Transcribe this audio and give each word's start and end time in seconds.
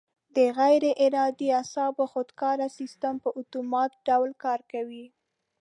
د 0.35 0.37
غیر 0.57 0.83
ارادي 1.05 1.47
اعصابو 1.59 2.03
خودکاره 2.11 2.67
سیستم 2.77 3.13
په 3.23 3.29
اتومات 3.39 3.91
ډول 4.07 4.31
کار 4.43 4.59
کوي. 4.71 5.05